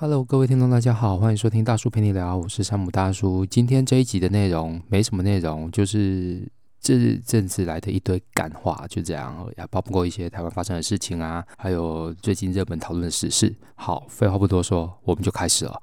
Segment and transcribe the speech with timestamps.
[0.00, 3.44] Hello，各位听众，大家好，欢迎收听大叔陪你聊，我是山姆大叔。
[3.44, 6.48] 今天这一集的内容没什么内容，就是
[6.80, 13.52] 这阵子来的一堆感话，就这样，也包括一些台湾发生的事情啊，还有最近热门讨论的时事。
[13.74, 15.82] 好，废话不多说，我们就开始了。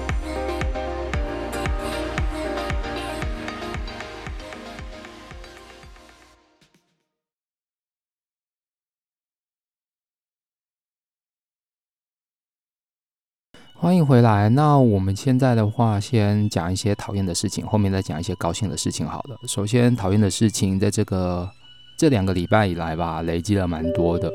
[13.81, 14.47] 欢迎回来。
[14.47, 19.07] 那我们现在的话，先讲一些讨厌的事情，后面再讲一些高兴的事情。
[19.07, 21.49] 好了，首先讨厌的事情，在这个
[21.97, 24.31] 这两个礼拜以来吧，累积了蛮多的。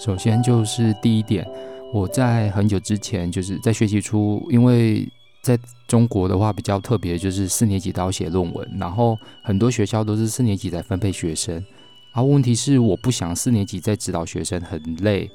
[0.00, 1.46] 首先就是第一点，
[1.92, 5.08] 我在很久之前，就是在学习初，因为
[5.44, 15.30] 在中国的话比较特别，就是四年级都要写论文，然后很多学校都是四年级在分配学生，然后问题是我不想四年级在指导学生很累。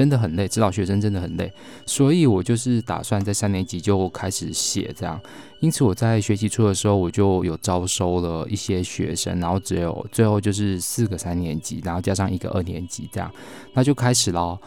[0.00, 1.52] 真的很累，指导学生真的很累，
[1.84, 5.20] 所以我就是打算在三年级就开始写这样。
[5.60, 13.30] 因此我在学期初的时候，我就有招收了一些学生，然后只有最后就是四个三年级，然后加上一个二年级这样，
[13.74, 14.58] 那就开始了。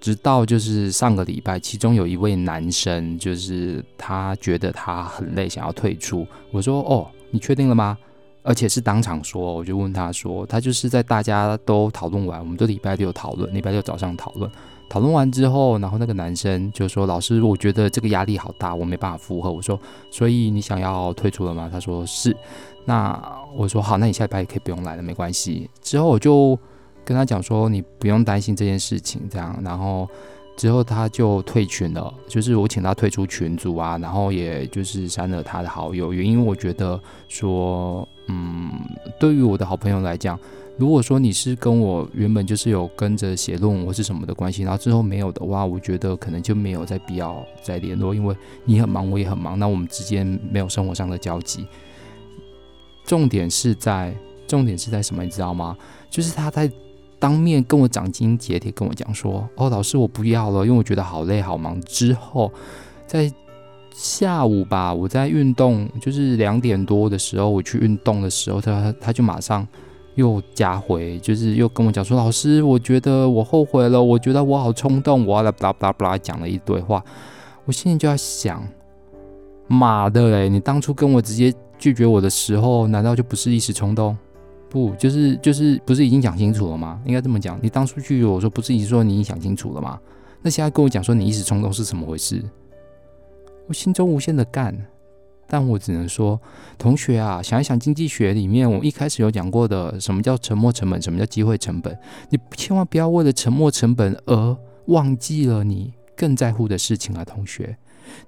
[0.00, 6.24] 直到就是上个礼拜，其中有一位男生，就是他觉得他很累，想要退出。
[6.52, 7.98] 我说：“哦，你确定了吗？”
[8.46, 14.48] 而且是当场说，我就问他说，他就是在大家都讨论完，我们都礼拜六讨论，礼拜六早上讨论，
[14.88, 19.78] 讨论完之后，然后那个男生就说：“老师，我觉得这个压力好大，我没办法负荷。”我说
[20.10, 22.36] ：“所以你想要退出了吗？”他说：“是。”
[22.86, 23.20] 那
[23.56, 26.56] 我说：“好，那你下礼拜也可以不用来了，没关系。”之后我就
[27.04, 30.08] 跟他讲说：“你不用担心这件事情，这样。”然后。
[30.56, 36.14] 之后他就退群了，就是我请他退出群组啊，然后也就是删了他的好友。
[36.14, 36.98] 原因我觉得
[37.28, 38.70] 说，嗯，
[39.18, 40.38] 对于我的好朋友来讲，
[40.76, 51.66] 如果说你是跟我原本就是有跟着写论文或是什么的关系，然后之后没有的话，我觉得可能就没有再必要再联络，因为你很忙，我也很忙，那我们之间没有生活上的交集。
[53.04, 54.14] 重点是在，
[54.46, 55.76] 重点是在什么，你知道吗？
[56.10, 56.70] 就是他在。
[57.18, 62.52] 当面跟我斩钉截铁跟我讲说：“哦，老师，我不要了，因为我觉得好累好忙。”之后，
[63.06, 63.32] 在
[63.98, 69.66] 下午吧，我在运动，就是两点多的时候，我去运动的时候，他他就马上
[70.16, 77.02] 又加回，就是又跟我讲说：“老师，我觉得我后悔了，我觉得我好冲动，我要来巴拉巴拉巴拉讲了一堆话。”
[77.64, 78.62] 我心里就在想
[79.66, 84.14] ：“妈的嘞，你当初跟我直接拒绝我的时候，难道就不是一时冲动？”
[84.68, 87.00] 不，就是就是不是已经讲清楚了吗？
[87.06, 89.98] 应该这么讲，你当初拒绝我说不是已经说你已经想清楚了吗？
[90.42, 92.44] 那现在跟我讲说你一时冲动是怎么回事？
[93.66, 94.76] 我心中无限的干，
[95.46, 96.40] 但我只能说，
[96.78, 101.98] 同学啊，想一想经济学里面我一开始有讲过的，什么叫沉没成本，什么叫机会成本？
[102.30, 104.56] 你千万不要为了沉没成本而
[104.86, 107.76] 忘记了你更在乎的事情啊，同学，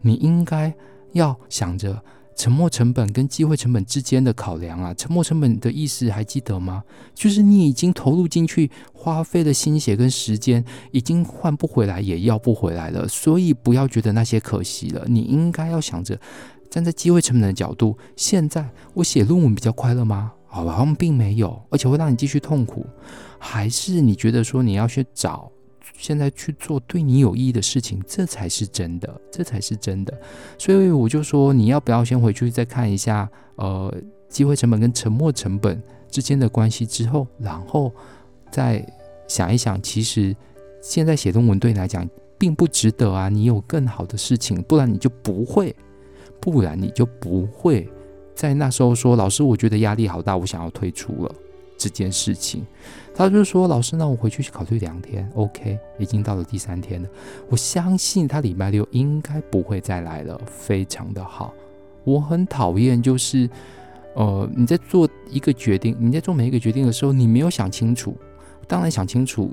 [0.00, 0.74] 你应该
[1.12, 2.02] 要想着。
[2.38, 6.84] 沉没成本跟机会成本之间的考量啊，沉没成本的意思还记得吗？
[7.12, 13.08] 就是你已经投入进去，花费了心血跟时间，已经换不回来，也要不回来了。
[13.08, 16.16] 所以不要觉得那些可惜了，你应该要想着
[16.70, 17.98] 站在机会成本的角度。
[18.14, 20.32] 现在我写论文比较快乐吗？
[20.46, 22.86] 好像并没有，而且会让你继续痛苦。
[23.40, 25.50] 还是你觉得说你要去找？
[25.96, 30.12] 现在去做对你有意义的事情，这才是真的，这才是真的。
[30.58, 33.92] 所以我就说，你要不要先回去再看一下，呃，
[34.28, 37.92] 机会成本跟沉没成本之间的关系之后，然后
[38.50, 38.84] 再
[39.26, 40.34] 想一想，其实
[40.80, 45.74] 现在写论文对你来讲并不值得啊，你有更好的事情，不然你就不会，
[46.40, 47.88] 不然你就不会
[48.34, 51.34] 在那时候说，老师，我觉得压力好大，我想要退出了。
[51.78, 52.66] 这件事情，
[53.14, 57.08] 他就说：“老师，那我回去去考虑两天，OK，已经到了第三天了。
[57.48, 61.54] 我相信他礼拜六应该不会再来了，非常的好。
[62.04, 63.48] 我很讨厌，就是
[64.14, 68.16] 呃，你在做一个决定，你在做每一个决定的时候，你没有想清楚。
[68.66, 69.50] 当然想清楚，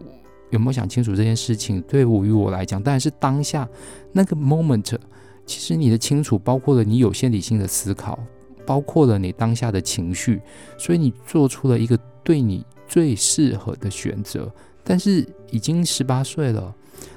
[0.50, 3.70] 有没有想清楚这件事情，对我于我来讲，当然是当下
[4.12, 4.98] 那个 moment。
[5.46, 8.18] 其实你的清楚，包括了你有限理性的思考，
[8.66, 10.42] 包括了你当下的情绪，
[10.78, 14.52] 所以你做出了一个。”对你最适合的选择，
[14.84, 16.74] 但是已经十八岁了，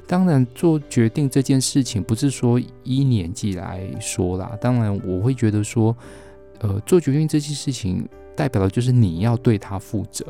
[0.06, 4.54] 当然，做决定这件事情不是说依年纪来说啦。
[4.60, 5.96] 当然，我会觉得说，
[6.60, 8.06] 呃，做决定这件事情
[8.36, 10.26] 代表的就是你要对他负责。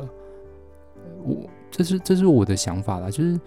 [1.25, 3.37] 我这是这是我的想法啦，就是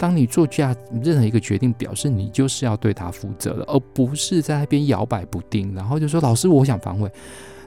[0.00, 7.12] 当你做下任何一个决定，表示你就是要对他负责了，而不是在那边摇摆不定，然后就说老师，我想反悔。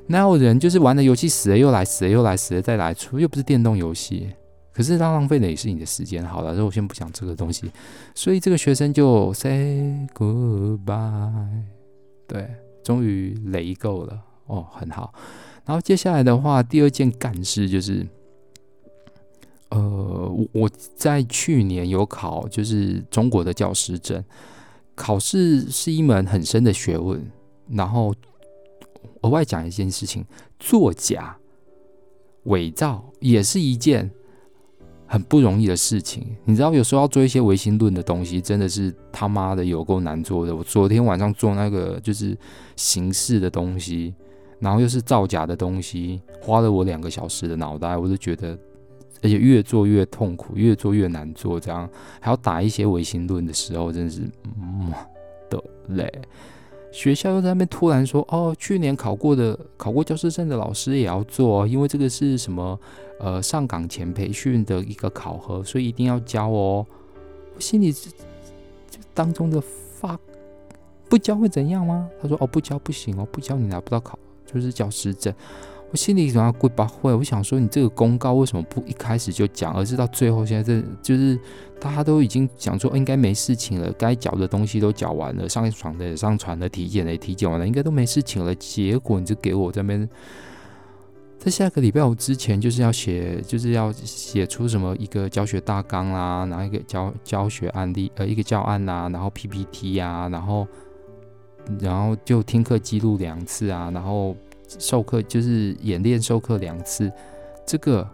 [0.08, 4.30] 哪有人就是玩的游戏死了又来，死了又来，死了再来出，又不是电动游戏。
[4.74, 6.26] 可是他浪费的也是你的时间。
[6.26, 7.72] 好了，那我先不讲这个东西。
[8.16, 11.30] 所以这个学生就 say goodbye，
[12.28, 12.50] 对，
[12.84, 15.14] 终于雷够了哦，很好。
[15.66, 18.08] 然后接下来的话，第二件干事就是，
[20.52, 24.24] 我在去年有考，就是中国的教师证，
[24.96, 27.26] 考试是一门很深的学问，
[27.70, 28.14] 然后。
[29.22, 30.26] 额外讲一件事情，
[30.60, 31.38] 作假、
[32.44, 34.10] 伪造也是一件
[35.08, 36.36] 很不容易的事情。
[36.44, 40.54] 你知道，有时候要做一些唯心论的东西，真的是他妈的有够难做的。
[40.54, 42.38] 我昨天晚上做那个就是
[42.76, 44.14] 形式的东西，
[44.60, 48.58] 然后又是造假的东西，花了我两个小时的脑袋，我就觉得，
[49.24, 51.60] 而且越做越痛苦，越做越难做。
[51.60, 51.90] 这样
[52.20, 54.22] 还要打一些唯心论的时候，真是
[54.60, 54.92] 嗯
[55.50, 56.12] 的累。
[56.92, 62.80] 学校又在那边突然说：“哦，去年考过的、考过教师证的老师也要做，因为这个是什么？
[63.20, 66.86] 呃，上岗前培训的一个考核，所以一定要教哦。”
[67.56, 68.12] 我心里这
[69.14, 70.20] 当中的发
[71.10, 72.08] 不教会怎样吗？
[72.22, 75.34] 他说：“哦，不教不行哦，不教你拿不到考，就是教师证。”
[75.94, 81.40] 我心里想要跪八会，我想说你这个公告为什么不一开始就讲，而是到最后现在这就是
[81.80, 88.56] 大家都已经讲说应该没事情了，该缴的东西都缴完了，上传的也上传了，体检的也体检完了，应该都没事情了。
[88.56, 90.10] 结果你就给我这边，
[91.38, 100.68] 在下个礼拜五之前就是要写，就是要写出什么一个教学大纲啦，然后一个教教学案例，呃，一个教案啦，然后 PPT 啊，然后
[101.80, 104.36] 然后就听课记录两次啊，然后。
[104.68, 107.12] 授课就是演练授课两次，
[107.66, 108.08] 这个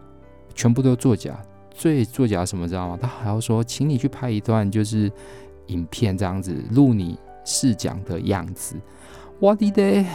[0.54, 1.40] 全部都作假。
[1.72, 2.98] 最作假什么知道吗？
[3.02, 5.10] 他还要说，请你去拍一段就是
[5.68, 8.76] 影片这样子录你试讲的样子。
[9.40, 10.06] 我的爹，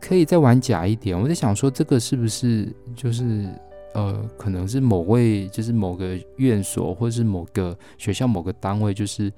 [0.00, 1.16] 可以再玩假一点。
[1.16, 3.48] 我在想说，这个是不是就是
[3.94, 9.32] 呃，可能是某位就是某个院所或者是某个学校某个单位，就是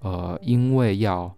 [0.00, 1.30] 呃，因为要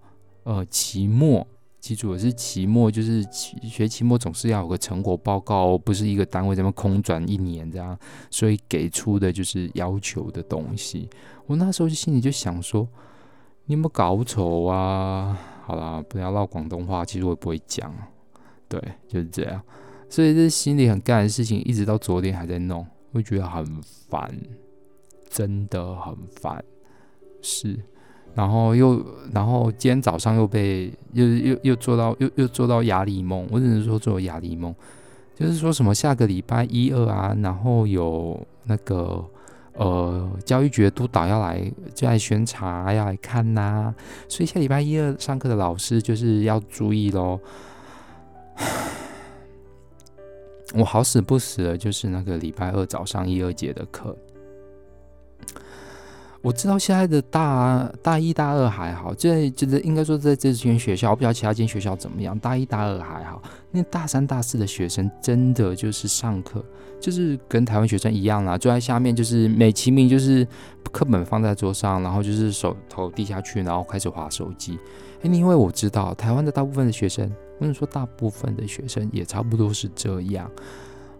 [0.44, 1.44] 呃期末。
[1.88, 3.26] 记住，我是期末，就是
[3.62, 7.98] 学期末总是要有个成果报告，不是一个单位这么空转一年这样，
[8.30, 11.08] 所以给出的就是要求的东西。
[11.46, 12.86] 我那时候就心里就想说，
[13.64, 15.38] 你有没有搞错啊？
[15.64, 17.90] 好啦，不要唠广东话，其实我也不会讲。
[18.68, 19.62] 对，就是这样。
[20.10, 24.30] 所以这心里很干的事情，一直到昨天还在弄，会觉得很烦，
[25.30, 26.62] 真的很烦，
[27.40, 27.80] 是。
[28.34, 34.74] 然后又，然后今天早上又被又又又做到又又做到压力梦，我只能说做压力梦，
[35.34, 39.24] 就是说什么下个礼拜一二啊，然后有那个
[39.74, 43.92] 呃教育局的督导要来就来巡查要来看呐、
[44.28, 47.40] 所以下礼拜一二上课的老师就是要注意喽。
[50.74, 54.14] 我好死不死的，就是那个礼拜二早上一二节的课。
[56.40, 62.38] 我知道现在的大大一、大二还好，这就是应该说在这间学校，我不知道其他间学校怎么样。
[62.38, 63.42] 大一、大二还好，
[63.72, 66.64] 那大三、大四的学生真的就是上课，
[67.00, 70.46] 就是跟台湾学生一样啦，坐在下面就是美其名就是
[70.92, 74.78] 课本放在桌上，然后就是手头低下去，然后开始滑手机。
[75.22, 77.28] 诶，因为我知道台湾的大部分的学生，
[77.58, 80.48] 或者说大部分的学生也差不多是这样，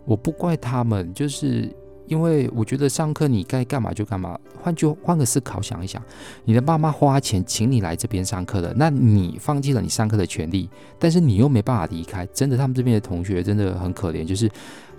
[0.05, 1.69] 我不怪他们，就是。
[2.09, 6.03] 因为我觉得上课你该干嘛就干嘛，换句换个思考想一想，
[6.45, 14.51] 你的爸妈花钱请你来这边上课的，那你放弃了你上课的权利，但是你又没办法离开，真的，他们这边的同学真的很可怜，就是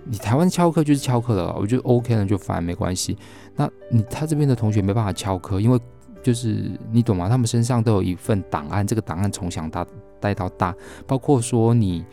[0.05, 3.17] 你台湾翘课就是翘课了，我觉得 OK 了就反没关系。
[3.55, 5.79] 那你他这边的同学没办法翘课，因为
[6.21, 7.27] 就是你懂吗？
[7.27, 9.85] 他们身上都有一份档案，这个档案从小到
[10.19, 10.75] 带到大，
[11.07, 12.05] 包括说你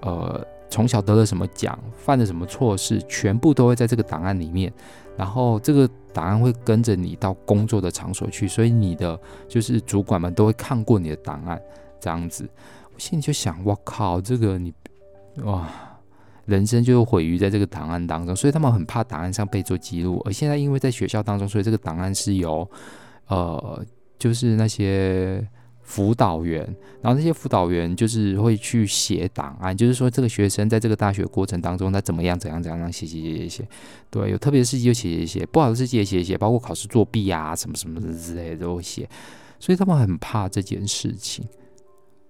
[0.00, 0.44] 呃。
[0.70, 4.72] 从小得了什么奖，犯了什么错事，全部都会在这个档案里面。
[5.16, 11.60] 然后这个档案会跟着你到工作的场所去，所以你的就是主管们都会看过你的档案，
[12.00, 12.48] 这样子。
[12.94, 14.72] 我心里就想，我靠，这个你
[15.42, 15.68] 哇，
[16.46, 20.22] 人生就毁于在这个档案当中，所以他们很怕档案上被做记录。
[20.24, 22.66] 而现在因为在学校当中，所以这个档案是由
[23.26, 23.84] 呃，
[24.18, 25.46] 就是那些
[25.90, 26.62] 辅导员，
[27.02, 33.68] 然后那些辅导员就是会去写档案，就是说这个学生在这个大学过程当中，他怎么样怎样怎样写写写写写，
[34.08, 39.08] 对，有特别事情就写写写，不好的事情也写写，包括考试作弊啊什么什么的之类都会写，
[39.58, 41.44] 所以他们很怕这件事情，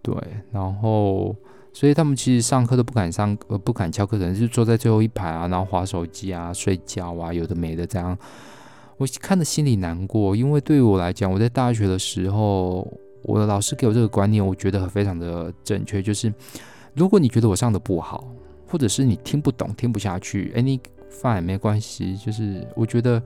[0.00, 0.14] 对，
[0.50, 1.36] 然后
[1.74, 8.16] 所以他们其实上课都不敢上，呃，不敢翘课，可能就坐在最后一排啊，然后划手机啊、睡觉啊，有的没的这样，
[8.96, 12.90] 我看着心里难过，因为对于我来讲，我在大学的时候。
[13.22, 16.02] 我的老师给我这个观念，我觉得非常的正确。
[16.02, 16.32] 就是
[16.94, 18.24] 如果你觉得我上的不好，
[18.66, 22.16] 或者是你听不懂、听不下去，any fine 没关系。
[22.16, 23.22] 就是我觉得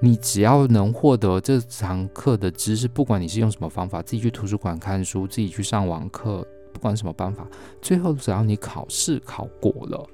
[0.00, 7.46] 你只要能获得这堂课的知识，不管你是用什么方法，自己去图书馆看书，自己去上网课，不管什么办法，
[7.80, 10.06] 最后只要你考试考过了，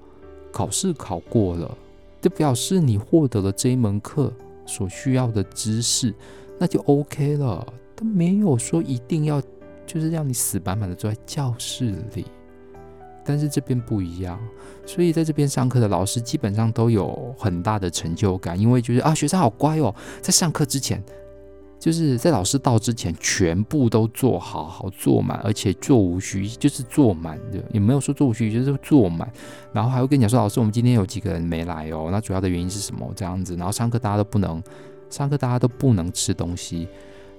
[0.53, 1.77] 考试考过了，
[2.21, 4.33] 就表示你获得了这一门课
[4.67, 6.15] 所需要的知识，
[6.59, 7.67] 那就 OK 了。
[7.99, 9.43] 都没有说一定要，
[9.85, 12.25] 就是让你死板板的坐在教室里，
[13.25, 14.39] 但是这边不一样，
[14.87, 21.03] 所以在这边上课的老师基本上都有很大的成就感，因为就是啊，学生好乖哦，在上课之前，
[21.81, 29.29] 就是在老师到之前，全部都做好好坐满，而且座无虚席，就是坐满的，也没有说座无虚席，就是坐满，
[29.73, 33.11] 然后还会跟你讲说，老师，我们今天有几个人没来哦，那主要的原因是什么？
[33.17, 34.63] 这样子，然后上课大家都不能
[35.11, 36.87] 上课，大家都不能吃东西。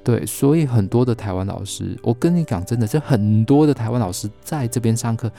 [0.03, 5.31] 对，所以很多的台湾老师，我跟你讲，真的，这很多的台湾老师在这边上课，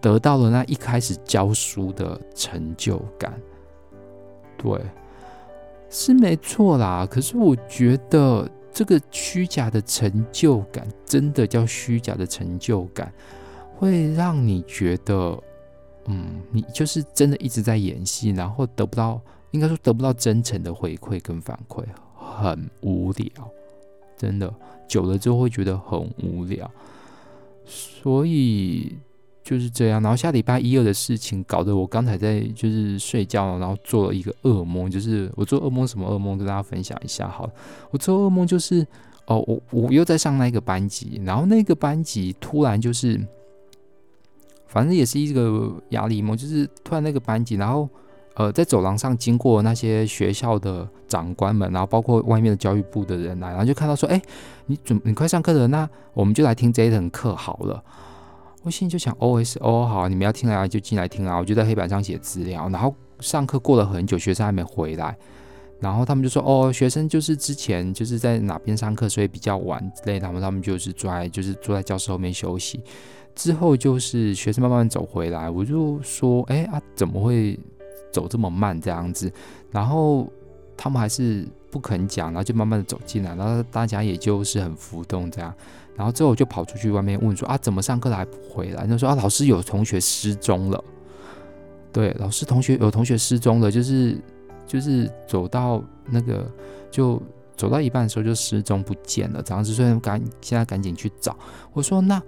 [0.00, 3.32] 得到了那一开始教书的成就感。
[4.58, 4.80] 对，
[5.88, 7.06] 是没错啦。
[7.10, 13.12] 可是我觉得这个虚假的成就感，真的叫虚假的成就感，
[13.76, 15.36] 会让你觉得，
[16.06, 21.82] 嗯，你就是真的一直在演戏，然后得不到，应该说得不到真诚的回馈跟反馈，
[22.14, 23.30] 很无聊。
[24.22, 24.54] 真的
[24.86, 26.70] 久了之后会觉得很无聊，
[27.66, 28.96] 所以
[29.42, 30.00] 就是这样。
[30.00, 34.88] 然后下礼拜一二的事情搞得我刚才在就是睡觉，然后做了一个噩梦。
[34.88, 37.52] 就是我做噩梦什么噩梦，跟大家分享一下好了。
[37.90, 38.86] 我做噩梦就是
[39.26, 43.20] 哦，我我又在上那个班级，然后那个班级突然就是，
[44.68, 47.88] 反正也是一个压力梦，就是突然那个班级，然后。
[48.34, 54.20] 呃，在走廊上经过那些学校的长官们，然后包括外面的教育部的人来，然后就看到说：“哎，
[54.66, 57.82] 你准你快上课了，那我们就来听这一堂课好了。”
[58.64, 65.14] 我心里就想：“OS 哦，好，你们要听啊，就进来听啊。”我就在黑板上写资料，然后上课过了很久，学生还没回来，
[65.80, 72.80] 然后他们就说：“哦，学生就是之前就是在哪边上课，所以比较晚之类。”他们他们就是坐在就是坐在教室后面休息。
[73.34, 77.58] 之后就是学生慢慢走回来，我就说：“哎啊，怎么会？”
[78.12, 79.32] 走这么慢这样子，
[79.70, 80.30] 然后
[80.76, 85.52] 他们还是不肯讲，然后就慢慢的走进来，然后大家也就是很浮动这样，
[85.96, 88.86] 然后之后就跑出去外面问说啊，怎么上课了还不回来？
[88.86, 90.84] 他说啊，老师有同学失踪了，
[91.92, 94.16] 对，老师同学有同学失踪了，就是
[94.66, 96.50] 就是走到那个
[96.90, 97.20] 就
[97.56, 101.36] 走到一半的时候就失踪不见了，这样子，所以赶现在赶紧去找。
[101.72, 102.22] 我说那。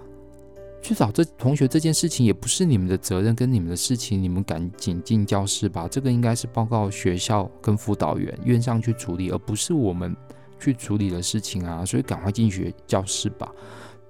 [0.85, 5.89] 去找这同学这件事情也不是你们的责任跟你们的事情，你们赶紧进教室吧。
[5.91, 10.15] 这个应该是报告学校跟辅导员院上去处理，而不是我们
[10.61, 11.87] 去处理的事情啊。
[11.87, 13.51] 所以赶快进学教室吧。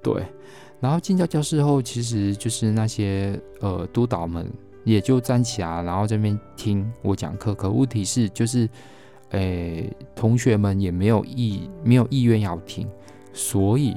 [0.02, 0.20] 对，
[0.80, 4.50] 然后进到教室后，其实就是那些呃督导们
[4.82, 7.54] 也就站起来，然后这边听我讲课。
[7.54, 8.68] 可问题是，就是
[9.30, 12.88] 诶、同学们也没有意没有意愿要听，
[13.32, 13.96] 所以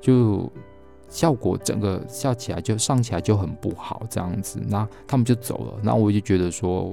[0.00, 0.48] 就。
[1.14, 5.80] 效果整个笑起来就上起来就很不好，这样子，那他们就走了。
[5.80, 6.92] 那我就觉得说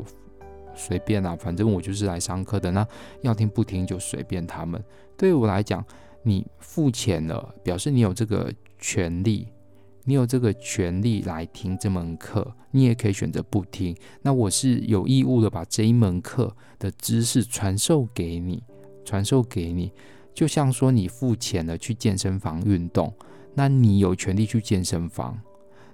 [0.75, 2.87] 随便啦，反正我就是来上课的，那
[3.21, 4.79] 要听不听就随便他们。
[5.17, 5.83] 对我来讲，
[6.21, 9.47] 你付钱了，表示你有这个权利，
[10.03, 13.97] 你有这个权利来听这门课，你也可以选择不听。
[14.21, 18.61] 那我是有义务的，把这一门课的知识传授给你，
[19.03, 19.91] 传授给你，
[20.31, 23.11] 就像说你付钱了去健身房运动。
[23.53, 25.39] 那你有权利去健身房，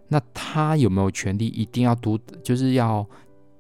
[0.08, 3.08] 那他有没有权利一定要读，就是要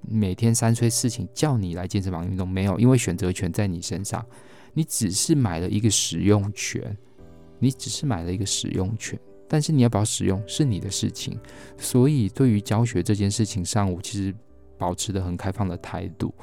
[0.02, 2.48] 每天三催四请叫你来健身房运动？
[2.48, 4.26] 没有，因为选择权在你身上，
[4.74, 6.98] 你只是买了一个使用权，
[7.60, 11.40] 你只是买了一个使用权，但是你要不要使用是你的事情。
[11.78, 14.34] 所以对于教学这件事情上，我其实
[14.78, 16.34] 保持的很开放的态度，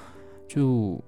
[0.49, 1.03] 就。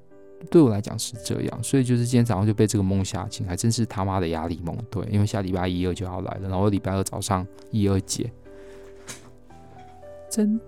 [0.50, 4.76] 对我来讲是这样，所以就是今天早上就被这个梦吓醒，还真是他妈的压力梦。
[4.90, 8.31] 对，因为下礼拜一二就要来了，然后礼拜二早上一二节，
[10.31, 10.61] 真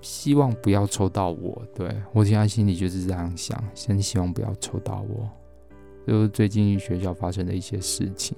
[0.00, 1.60] 希望不要抽到我。
[1.74, 5.28] 对，我现在心里就是这样想，真希望不要抽到我。
[6.06, 8.36] 就是最近学校发生的一些事情，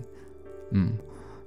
[0.70, 0.90] 嗯，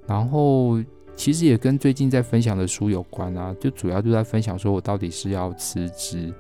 [0.06, 0.82] 然后
[1.16, 6.32] 其实也跟最近在分享的书有关啊，就主要就在分享说我到底是要辞职。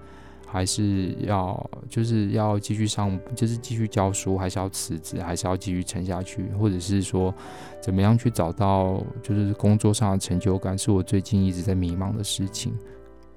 [0.51, 7.33] 还是要就是要继续上，就是继续教书，还是要辞职，还是要继续撑下去，或者是说
[7.79, 12.73] 怎么样去找到就是工作上的成就感，是我最近一直在迷茫的事情。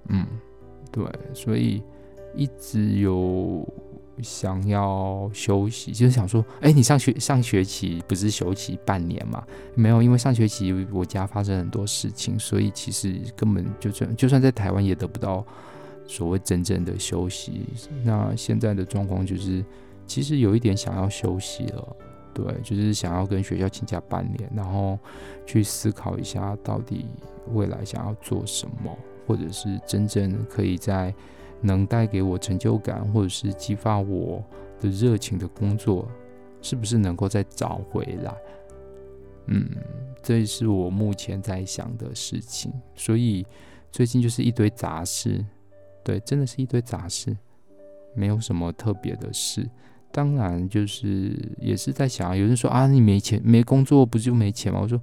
[0.09, 0.26] 嗯，
[0.90, 1.80] 对，所以
[2.35, 3.64] 一直有
[4.21, 9.40] 想要休息，就是想说，哎，你上学上学期不是休息半年吗？
[9.76, 15.47] 没有，因为上学期我家发生很多事情，所以其实根本就算就算在台湾也得不到。
[16.06, 17.66] 所谓真正的休息，
[18.04, 19.64] 那现在的状况就是，
[20.06, 21.96] 其实有一点想要休息了，
[22.34, 24.99] 对，就是想要跟学校请假半年，然后
[25.46, 27.06] 去思考一下到底
[27.54, 28.94] 未来想要做什么，
[29.26, 31.14] 或者是真正可以在
[31.62, 34.44] 能带给我成就感，或者是激发我
[34.80, 36.06] 的热情的工作，
[36.61, 38.34] 是不是能够再找回来？
[39.46, 39.70] 嗯，
[40.23, 43.46] 这是我目前在想的事情，所以
[43.90, 45.42] 最近就是一堆杂事。
[46.04, 47.37] 对，真的是一堆杂事，
[48.14, 49.68] 没有什么特别的事。
[50.12, 54.78] 当然，就是也是在想，有人说啊，你没钱，没工作不就没钱吗？
[54.80, 55.00] 我说，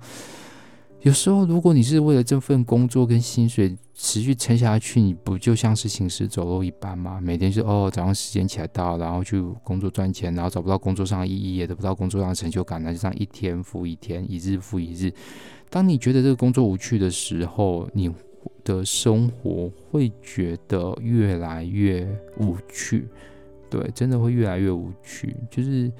[1.01, 7.19] 有时候如果你是为了这份工作跟薪水持续撑下去，你不就像是行尸走肉一般吗？
[7.19, 15.11] 每天就哦，早上时间起来到，然后去工作赚钱，然后找不到工作上的意义，也得不到工作上的成就感，那就这样一天复一天，一日复一日。
[15.69, 18.09] 当你觉得这个工作无趣的时候，你。
[18.63, 22.07] 的生活会觉得越来越
[22.37, 23.07] 无趣，
[23.69, 25.35] 对，真的会越来越无趣。
[25.49, 25.91] 就是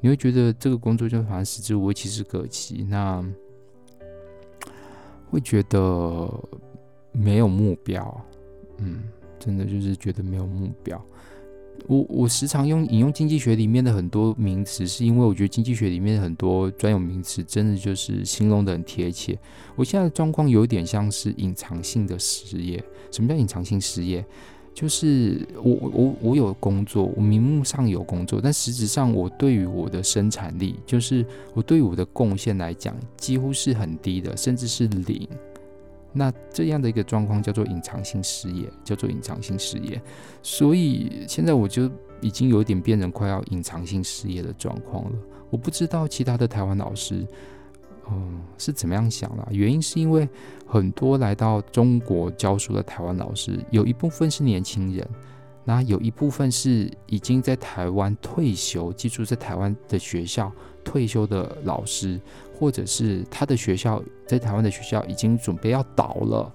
[0.00, 2.86] 你会觉得这个工作就好像食之无味，弃之可惜。
[2.88, 3.24] 那
[5.30, 6.28] 会觉得
[7.12, 8.24] 没有目标，
[8.78, 9.04] 嗯，
[9.38, 11.00] 真的就是觉得没有目标。
[11.86, 19.38] 我我时常用引用经济学里面的很多名词，是因为我觉得经济学里面的很多专有名词真的就是形容得很贴切。
[19.76, 22.82] 我现在的状况有点像是隐藏性的失业。
[23.10, 24.24] 什么叫隐藏性失业？
[24.72, 35.28] 就是我我我有工作，我名目上有工作，但实质上我对于我的生产力，就是我对于我的贡献来讲，几乎是很低的，甚至是零。
[36.12, 40.00] 那这样的一个状况叫做隐藏性失业，叫做隐藏性失业。
[40.42, 45.12] 所以现在我就已经有点变成快要隐藏性失业的状况了。
[45.50, 47.26] 我不知道其他的台湾老师，
[48.10, 49.46] 嗯，是怎么样想的？
[49.50, 50.28] 原因是因为
[50.66, 55.08] 很多来到中国教书的台湾老师，有一部分是年轻人，
[55.64, 60.52] 那有一部分是已经在台湾退休，寄宿在台湾的学校
[60.84, 62.20] 退休的老师。
[62.52, 66.52] 或者是他的学校在台湾的学校已经准备要倒了，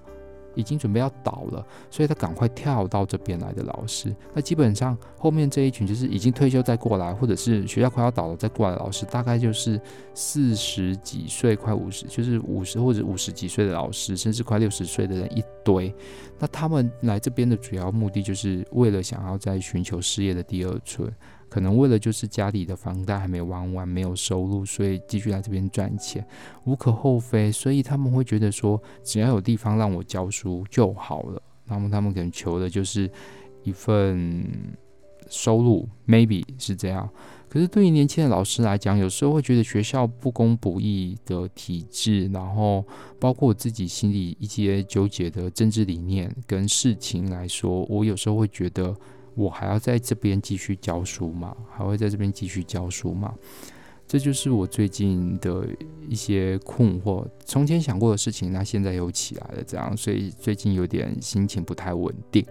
[0.54, 4.14] 已经准备要倒了，所以他赶快跳到这边来的老师。
[4.32, 9.80] 那基本上后面这一群就是已经退休再过来，或者是学校快要倒了再过来的老师，大概就是
[10.14, 15.92] 四十几岁，快五十，就是五十或者五十几岁的老师，甚至快六十岁的人一堆。
[16.38, 21.12] 那他们来这边的主要目的，就是为了想要在寻求事业的第二春。
[21.48, 26.26] 可能为了就是家里的房贷还没还完，没有收入，所以继续来这边赚钱，
[26.64, 27.52] 无可厚非。
[27.52, 31.40] 所以他们会觉得说，只要有地方让我教书就好了。
[31.66, 33.10] 那么他们可能求的就是
[33.62, 34.44] 一份
[35.28, 37.08] 收入，maybe 是这样。
[37.48, 42.84] 可是对于年轻的老师来讲，有时候会觉得学校不公不义的体制，然后
[43.20, 48.94] 包括我自己心里一些纠结的政治理念跟事情来说，我有时候会觉得。
[49.36, 51.56] 我还要在这边继续教书吗？
[51.70, 53.32] 还会在这边继续教书吗？
[54.08, 55.66] 这就是我最近的
[56.08, 57.26] 一些困惑。
[57.44, 62.46] 从前想过的事情，那现在又起来了，这样，所以最近有点心情不太稳定，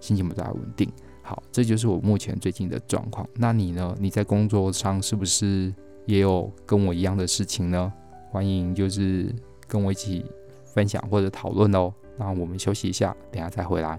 [0.00, 0.90] 心情不太稳定。
[1.20, 3.28] 好，这就是我目前最近的状况。
[3.34, 3.94] 那你呢？
[3.98, 5.74] 你在工作上是不是
[6.06, 7.92] 也有跟我一样的事情呢？
[8.30, 9.34] 欢迎就是
[9.66, 10.24] 跟我一起
[10.64, 11.92] 分享或者讨论哦。
[12.16, 13.98] 那我们休息一下，等下再回来。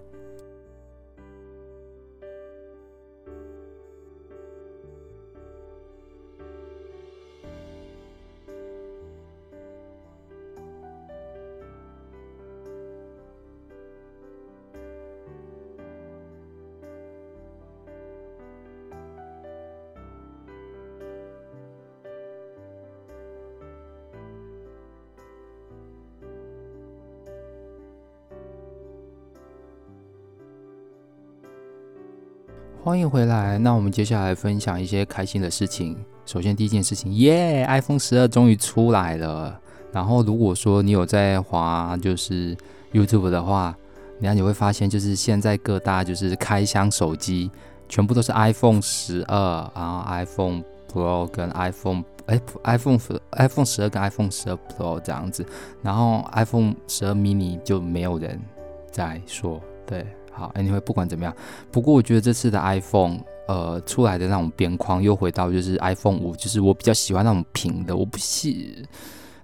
[32.83, 33.59] 欢迎回来。
[33.59, 35.95] 那我们接下来分享一些开心的事情。
[36.25, 39.55] 首先，第一件事情，耶，iPhone 十二终于出来了。
[39.91, 42.57] 然后，如果说你有在滑就是
[42.91, 43.77] YouTube 的话，
[44.19, 47.51] 那你会发现，就是现在各大就是开箱手机
[47.87, 52.99] 全部都是 iPhone 十二，然后 iPhone Pro 跟 iPhone iPhone
[53.33, 55.45] iPhone 十二跟 iPhone 十二 Pro 这样子，
[55.83, 58.41] 然后 iPhone 十二 mini 就没有人
[58.89, 59.61] 在说。
[59.85, 61.35] 对，好，Anyway，不管怎么样，
[61.71, 68.85] 不过我觉得这次的 iPhone 呃出来的那种边框又回到就是 iPhone 五，就是我比较喜欢那种平的，我不喜，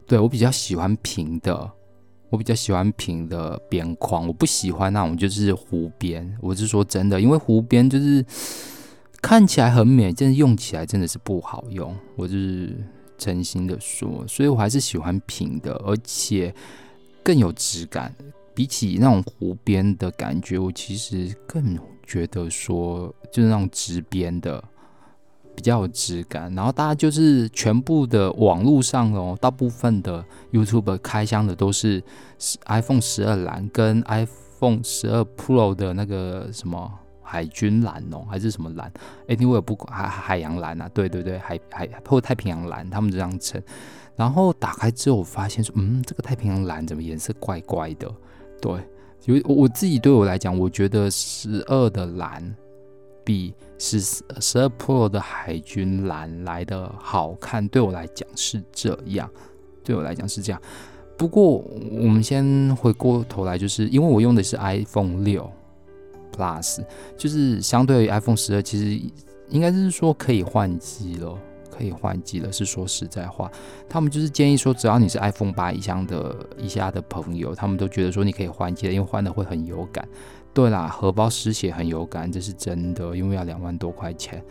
[0.06, 1.72] 对，我比较喜欢平的。
[2.30, 6.38] 我比较喜欢平的边框，我不喜欢那种就是弧边。
[6.42, 8.26] 我是说真的，因为弧边就是
[9.24, 11.96] 看起来很美，但是用起来真的是不好用。
[12.18, 12.76] 我就是
[13.18, 16.54] 真心的说，所以我还是喜欢平的，而且
[17.24, 18.14] 更有质感。
[18.58, 24.64] 比起那种湖边的感觉，我其实更觉得说就是那种直边的。
[25.56, 32.00] 比较有质感，然后大家就是全部的网络上哦，大部分的 YouTube 开箱的都是
[32.68, 36.94] iPhone 十二蓝跟 iPhone 十二 Pro 的那个什么
[37.24, 38.94] 海军蓝哦，还是什么蓝
[39.28, 43.60] ？Anyway 不管海海洋蓝啊，对对对，海海或太平洋蓝，他们这样称。
[44.16, 48.08] 然后打开之后，发现说，嗯，这个太平洋蓝怎么颜色怪怪的？
[48.62, 48.74] 对，
[49.26, 52.56] 因为我自己对我来讲，我觉得十二的蓝。
[53.24, 59.30] 比十十二 Pro 的海军蓝来的好看，对我来讲是这样，
[59.84, 60.62] 对我来讲是这样。
[61.18, 65.52] 不过我们先回过头来，就是因为我用的是 iPhone 六
[66.34, 66.80] Plus，
[67.18, 68.98] 就是相对于 iPhone 十二，其实
[69.50, 71.38] 应该是说可以换机了，
[71.78, 72.52] 可以换机了。
[72.52, 73.52] 是说实在话，
[73.88, 80.08] 他们就是建议说，只要你是 iPhone 八以上的以下的朋友，他们都觉得说你可以换机了，因为换的会很有感。
[80.54, 84.44] 对啦，荷包失血很有感，这是真的，因为要两万多块钱。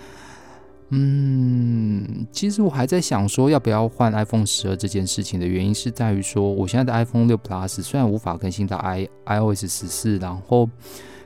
[0.90, 10.70] 嗯，其实我还在想说要不要换 iPhone 十二这件事情的原因是在于说，我现在的 iPhone 六 Plus 虽然无法更新到 i iOS 十四，然后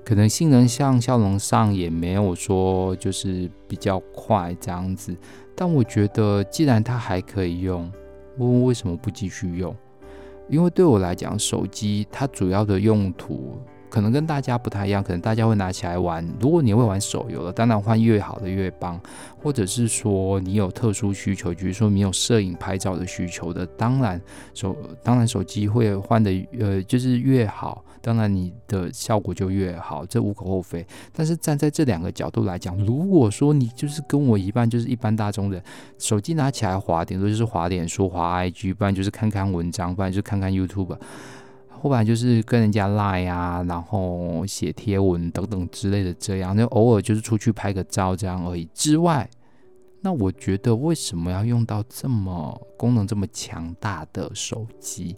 [0.02, 5.14] 可能性能上效能上也没有说就是比较快这样子，
[5.54, 7.90] 但我觉得既然它还可以用，
[8.38, 9.74] 我为什么不继续用？
[10.48, 13.58] 因为对我来讲，手机它主要的用途。
[13.90, 16.26] 可能跟大家不太一样，可能大家会拿起来玩。
[16.40, 18.98] 如果你会玩手游的，当然换越好的越棒。
[19.42, 24.20] 或者是说你有特殊需求，比如说你有摄影拍照的需求的，当然
[24.52, 30.86] 手当然手机会换的呃就是越好，当然你的效果就越好，这无可厚非。
[31.14, 35.62] 但是站在这两个角度来讲，如果说你就是跟我一般，就是一般大众的，
[35.98, 40.98] 手机拿起来滑，顶多就是滑脸书、滑 IG，不然就是看看文章，不然就看看 YouTube。
[41.82, 48.68] 后来就是跟人家赖啊，然后写贴文等等之类的，这样就偶尔就是出去拍个照这样而已。
[48.74, 49.26] 之外，
[50.02, 55.16] 那我觉得为什么要用到这么功能这么强大的手机？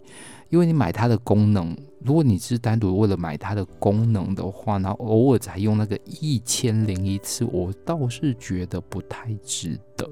[0.49, 10.09] 因为你买它的功能，如果你是单独为了买它的功能的话，然后偶尔才用那个一千零一次，我倒是觉得不太值得。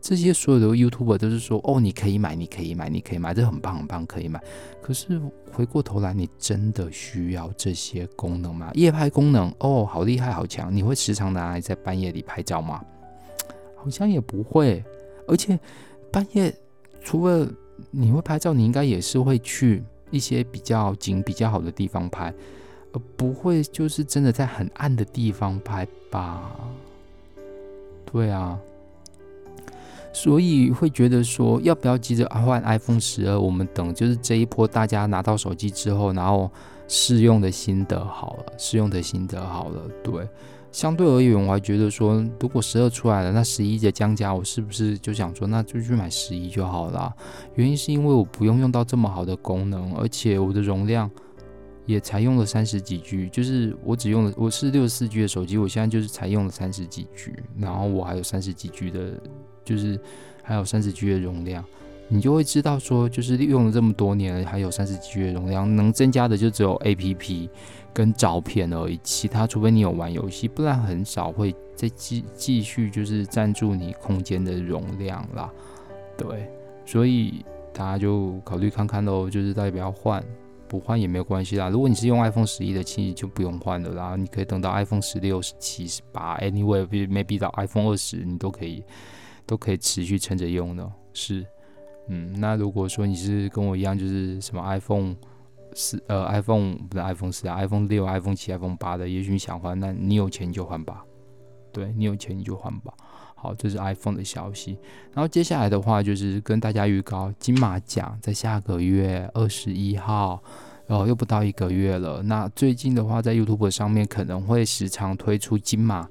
[0.00, 4.40] 这些所有的 YouTuber 都是说，哦，你可以买，你可以买，你可以买，这很棒很棒，可以买。
[4.80, 5.20] 可是
[5.52, 8.70] 回过头来，你真的需要这些功能吗？
[8.74, 10.74] 夜拍功能，哦，好厉害，好强！
[10.74, 12.82] 你会时常拿来在半夜里拍照吗？
[13.76, 14.82] 好像也不会。
[15.26, 15.58] 而且
[16.10, 16.54] 半夜
[17.02, 17.46] 除了
[17.90, 22.32] 你会拍照，你应该也是会去一些比较景比较好的地方拍，
[22.92, 26.56] 而不会就是真的在很暗的地方拍吧？
[28.10, 28.58] 对啊。
[30.12, 33.38] 所以会觉得说，要不要急着换 iPhone 十二？
[33.38, 36.50] 我们等就是这一波大家拿到手机之后，然后
[36.88, 39.82] 试用的心得好了，试用的心得好了。
[40.02, 40.26] 对，
[40.72, 47.14] 相对而言，我还觉得说，如果十二出来了，那十一的降价，我是不是就想说，那就去买十一就好了？
[47.54, 51.08] 原因是因为我不用用到这么好的功能，而且我的容量
[51.86, 59.20] 也才用了三十几 G，就是我只用了，我是六十四 G 的手机，我现在就是才用了三十几 G，然后我还有三十几 G 的。
[59.68, 60.00] 就是
[60.42, 61.62] 还有三十 G 的容量，
[62.08, 67.50] 你就会知道说，就是利用了这么多年，还有三十 G 的容量，能增加的就只有 APP
[67.92, 68.98] 跟照片而已。
[69.02, 75.52] 其他除非你有玩游戏，不然很少会再继继续就是占住你空间的容量啦。
[76.16, 76.48] 对，
[76.86, 80.24] 所以大家就考虑看看喽，就是到底要不要换，
[80.66, 81.68] 不换也没有关系啦。
[81.68, 84.16] 如果你是用 iPhone 十一的，其实就不用换了啦。
[84.16, 88.82] 你可以等到 iPhone 十六、十七、十八，Anyway，maybe 到 iPhone 二十，你都可以。
[89.48, 91.44] 都可以持续撑着用的，是，
[92.08, 95.16] 嗯，那如果说你是跟我一样，就是什么 iPhone
[95.72, 101.02] 四，呃，iPhone 不是 iPhone 四啊，iPhone 六、iPhone 七、iPhone 八的，也许你想换，那你有钱就换吧，
[101.72, 102.92] 对，你有钱你就换吧。
[103.34, 104.76] 好，这是 iPhone 的消息。
[105.14, 110.42] 然后接下来的话就是跟大家预告，金马奖在下个月二十一号，
[110.86, 112.22] 然后又不到一个月了。
[112.22, 116.06] 那最近的话，在 YouTube 上面可能会时常推出金马。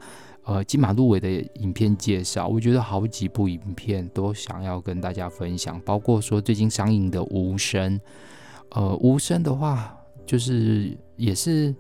[0.48, 8.00] 呃金马入围的影片介绍，我觉得好几部影片都想要跟大家分享，包括说最近上映的《无声》，
[8.70, 11.76] 呃，《无声》的话就是也是。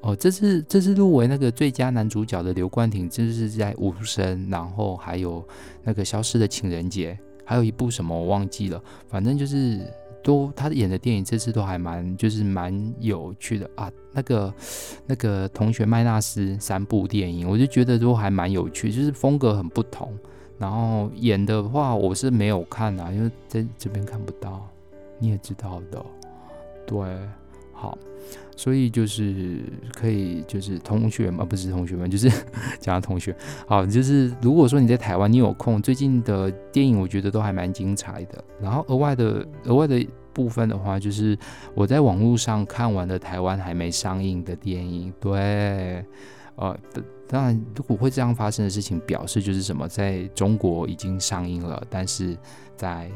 [0.00, 5.44] 哦，这次这次入围那个最佳男主角的刘冠廷，就是在《无声》，然后还有
[5.82, 7.12] 那个《消失的情人节》，
[7.44, 13.90] 还有一部什么我忘记了，反正就是都他演的电影这次都还蛮就是蛮有趣的啊。
[14.12, 14.52] 那个
[15.06, 20.16] 那个同学麦纳斯三部电影，我就觉得都还蛮有趣，就是风格很不同。
[20.58, 24.68] 然后演的话，我是没有看啊，因为在这边看不到，
[25.18, 26.04] 你也知道的，
[26.86, 26.98] 对。
[27.80, 27.96] 好，
[28.58, 29.62] 所以就是
[29.94, 32.28] 可以，就是同学们，不是同学们，就是
[32.80, 33.32] 讲同学。
[33.68, 38.42] 好，就是如果说你在台湾，你有空，最近的电影我觉得都还蛮精彩的。
[38.60, 41.38] 然后额外的额外的部分的话，就是
[41.72, 45.14] 我在网络上看完了台湾还没上映的电影。
[45.20, 46.04] 对，
[46.56, 46.76] 呃，
[47.28, 52.36] 当然如果会这样发生的事情，表示就是什么，在中国已经上映了，但是
[52.74, 53.08] 在。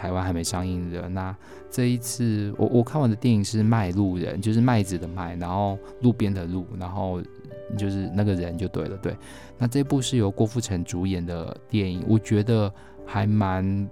[0.00, 1.36] 台湾还没上映的，那
[1.70, 7.20] 这一次我我看完的电影是《麦路人》，就是麦子的麦，然后路边的路，然后
[7.76, 9.14] 就是那个人就对了，对。
[9.58, 12.72] 那这部是由郭富城主演的电影，我觉得
[13.04, 13.90] 还蛮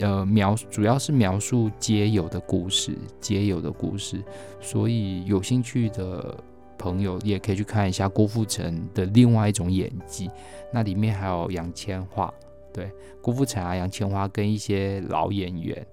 [0.00, 4.20] 呃描，主要是描述街友的故事，街友的故事，
[4.60, 6.36] 所以有兴趣的
[6.76, 10.28] 朋友也可以去看一下郭富城的另外一种演技，
[10.72, 12.28] 那里面还有杨千嬅。
[12.74, 15.86] 对，郭富城啊，杨千嬅跟一些老演员，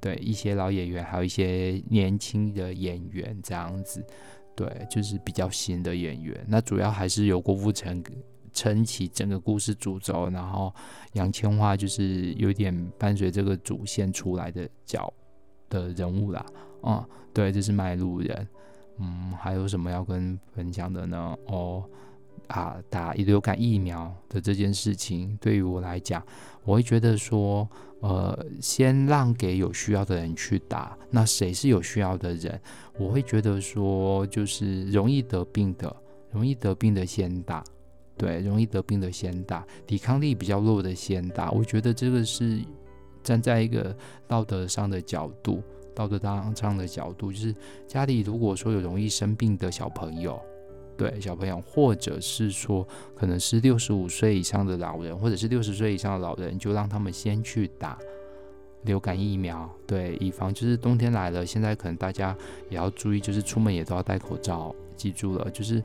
[0.00, 4.02] 对，一些老演员，还有一些年轻的演员这样子，
[4.56, 6.42] 对，就是比较新的演员。
[6.48, 8.02] 那主要还是由郭富城
[8.54, 10.74] 撑起整个故事主轴，然后
[11.12, 15.12] 杨千嬅就是有点伴随这个主线出来的角
[15.68, 16.46] 的人物啦。
[16.84, 18.48] 嗯，对，这是卖路人。
[18.98, 21.36] 嗯，还有什么要跟分享的呢？
[21.48, 21.84] 哦。
[22.48, 26.22] 啊，打流感疫苗的这件事情，对于我来讲，
[26.64, 27.68] 我会觉得说，
[28.00, 30.96] 呃，先让给有需要的人去打。
[31.10, 32.60] 那谁是有需要的人？
[32.98, 35.94] 我会觉得说，就是容易得病的，
[36.30, 37.64] 容易得病的先打，
[38.16, 41.50] 对，容易得病的先打，抵抗力比较弱的先打。
[41.50, 42.60] 我觉得这个是
[43.22, 43.96] 站在一个
[44.28, 45.62] 道德上的角度，
[45.94, 47.54] 道德当上的角度，就是
[47.86, 50.38] 家里如果说有容易生病的小朋友。
[50.96, 57.98] 对小朋友，或者是说，可能是六十五岁以上的老人，或者是六十岁以上的老人，就让他们先去打
[58.82, 59.68] 流感疫苗。
[59.86, 62.36] 对，以防就是冬天来了，现在可能大家
[62.70, 64.74] 也要注意，就是出门也都要戴口罩。
[64.96, 65.82] 记住了，就是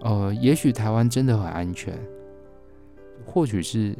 [0.00, 1.98] 呃，也许台湾真的很安全，
[3.24, 3.96] 或许是，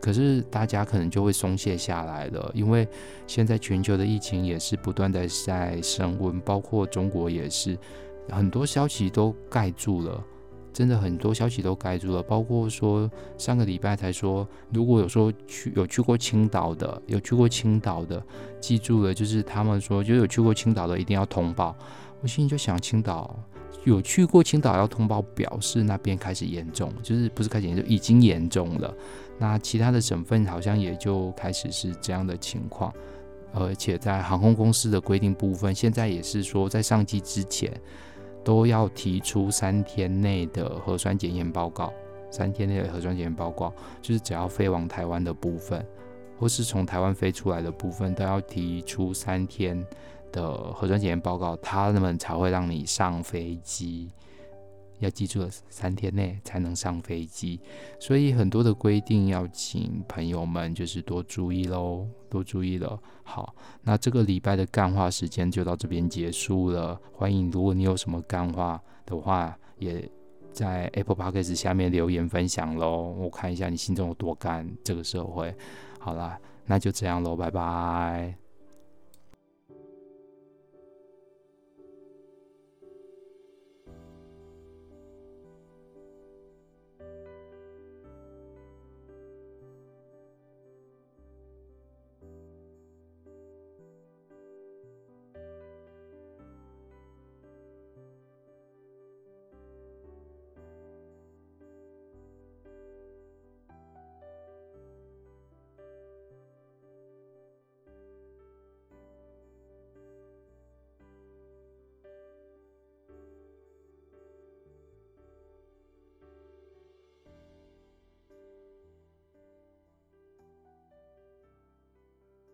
[0.00, 2.86] 可是大家可能就会松懈下来了，因为
[3.26, 7.76] 现在全球的疫情也是不断的在升温，包括中国也是。
[8.30, 10.22] 很多消息都盖住了，
[10.72, 18.22] 真的很多消息都盖住了，包括说上个礼拜才说，如果有说去有去过青岛的，有去过青岛的，
[18.60, 21.76] 记住了，就是他们说就有去过青岛的一定要通报。
[22.20, 23.34] 我心里就想，青岛
[23.84, 28.94] 有去过青岛要通报，表示那边开始严重，就是不是开始严重，已经严重了。
[29.38, 32.92] 那其他的省份好像也就开始是这样的情况，
[33.52, 37.72] 而且在航空公司的规定部分，现在也是说在上机之前。
[38.48, 41.92] 都要提出三天内的核酸检验报告，
[42.30, 45.86] 三天内的核酸检验报告，就是只要飞往台湾的部分，
[46.38, 49.86] 或是从台湾飞出来的部分，都要提出三天
[50.32, 54.08] 的核酸检验报告，他们才会让你上飞机。
[55.00, 57.60] 要记住了，三天内才能上飞机，
[58.00, 62.98] 所以很多的规定要请朋友们就是多注意喽，都注意了。
[63.22, 67.00] 好，那这个礼拜的干话时间就到这边结束了。
[67.12, 70.08] 欢迎，如果你有什么干话的话，也
[70.52, 73.14] 在 Apple Podcast 下面留言分享喽。
[73.18, 75.54] 我看一下你心中有多干这个社会。
[75.98, 78.47] 好啦，那就这样喽，拜拜。